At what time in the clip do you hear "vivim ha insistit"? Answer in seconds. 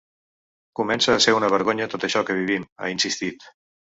2.39-3.49